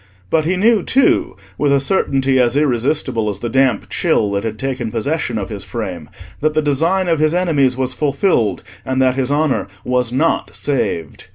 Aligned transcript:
But 0.31 0.45
he 0.45 0.55
knew 0.55 0.81
too, 0.81 1.35
with 1.59 1.71
a 1.71 1.79
certainty 1.79 2.39
as 2.39 2.57
irresistible 2.57 3.29
as 3.29 3.37
the 3.37 3.49
damp 3.49 3.87
chill 3.87 4.31
that 4.31 4.43
had 4.43 4.57
taken 4.57 4.89
possession 4.89 5.37
of 5.37 5.49
his 5.49 5.63
frame, 5.63 6.09
that 6.39 6.55
the 6.55 6.61
design 6.63 7.07
of 7.07 7.19
his 7.19 7.35
enemies 7.35 7.77
was 7.77 7.93
fulfilled, 7.93 8.63
and 8.83 8.99
that 8.99 9.13
his 9.13 9.29
honour 9.31 9.67
was 9.85 10.11
not 10.11 10.55
saved. 10.55 11.25